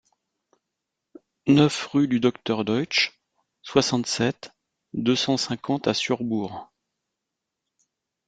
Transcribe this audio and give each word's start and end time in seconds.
neuf 1.45 1.85
rue 1.93 2.07
du 2.07 2.19
Docteur 2.19 2.65
Deutsch, 2.65 3.21
soixante-sept, 3.61 4.51
deux 4.95 5.15
cent 5.15 5.37
cinquante 5.37 5.87
à 5.87 5.93
Surbourg 5.93 6.71